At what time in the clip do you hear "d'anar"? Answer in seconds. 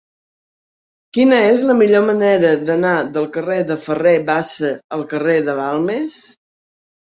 2.71-2.95